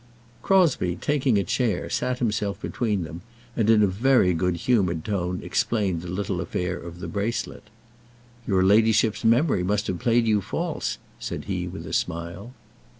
[0.41, 3.21] Crosbie, taking a chair, sat himself between them,
[3.55, 7.65] and in a very good humoured tone explained the little affair of the bracelet.
[8.47, 12.51] "Your ladyship's memory must have played you false," said he, with a smile.